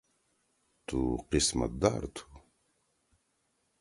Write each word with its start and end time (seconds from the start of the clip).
تُو 0.85 0.99
قسمت 1.31 1.71
دار 1.81 2.03
تُھو۔ 2.13 2.25